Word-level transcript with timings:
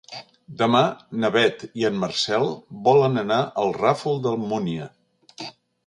Demà 0.61 0.79
na 1.23 1.31
Beth 1.35 1.65
i 1.81 1.85
en 1.91 2.01
Marcel 2.05 2.49
volen 2.91 3.23
anar 3.25 3.41
al 3.65 3.75
Ràfol 3.81 4.23
d'Almúnia. 4.27 4.93